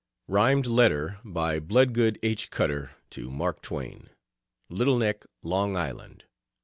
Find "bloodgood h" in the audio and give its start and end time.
1.59-2.49